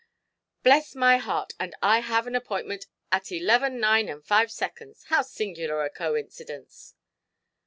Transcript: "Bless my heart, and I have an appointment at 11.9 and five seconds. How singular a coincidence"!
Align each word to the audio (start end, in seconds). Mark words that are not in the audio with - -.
"Bless 0.63 0.95
my 0.95 1.17
heart, 1.17 1.53
and 1.59 1.75
I 1.79 1.99
have 1.99 2.25
an 2.25 2.33
appointment 2.35 2.87
at 3.11 3.25
11.9 3.25 4.11
and 4.11 4.25
five 4.25 4.51
seconds. 4.51 5.03
How 5.09 5.21
singular 5.21 5.83
a 5.83 5.91
coincidence"! 5.91 6.95